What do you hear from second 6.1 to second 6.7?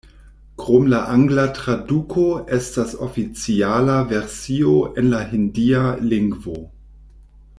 lingvo.